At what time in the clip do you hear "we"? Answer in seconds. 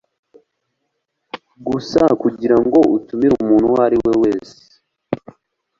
4.05-4.13